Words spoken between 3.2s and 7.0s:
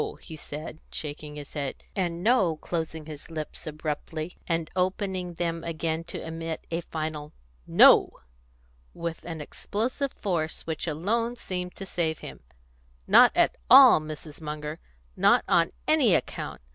lips abruptly, and opening them again to emit a